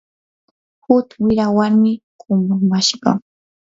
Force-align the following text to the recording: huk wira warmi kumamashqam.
huk 0.85 1.07
wira 1.23 1.45
warmi 1.55 1.91
kumamashqam. 2.19 3.17